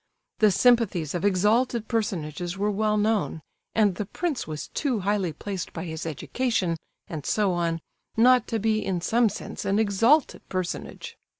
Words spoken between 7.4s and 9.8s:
on, not to be in some sense an